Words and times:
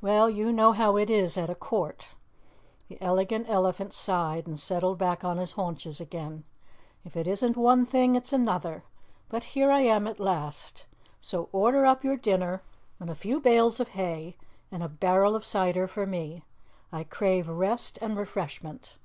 "Well, 0.00 0.30
you 0.30 0.52
know 0.52 0.70
how 0.70 0.96
it 0.96 1.10
is 1.10 1.36
at 1.36 1.50
a 1.50 1.54
court." 1.56 2.10
The 2.86 3.02
Elegant 3.02 3.48
Elephant 3.48 3.92
sighed 3.92 4.46
and 4.46 4.60
settled 4.60 4.96
back 4.98 5.24
on 5.24 5.38
his 5.38 5.50
haunches 5.54 6.00
again. 6.00 6.44
"If 7.04 7.16
it 7.16 7.26
isn't 7.26 7.56
one 7.56 7.84
thing 7.84 8.14
it's 8.14 8.32
another, 8.32 8.84
but 9.28 9.42
here 9.42 9.72
I 9.72 9.80
am 9.80 10.06
at 10.06 10.20
last. 10.20 10.86
So 11.20 11.48
order 11.50 11.84
up 11.84 12.04
your 12.04 12.16
dinner 12.16 12.62
and 13.00 13.10
a 13.10 13.16
few 13.16 13.40
bales 13.40 13.80
of 13.80 13.88
hay 13.88 14.36
and 14.70 14.84
a 14.84 14.88
barrel 14.88 15.34
of 15.34 15.44
cider 15.44 15.88
for 15.88 16.06
me. 16.06 16.44
I 16.92 17.02
crave 17.02 17.48
rest 17.48 17.98
and 18.00 18.16
refreshment." 18.16 18.98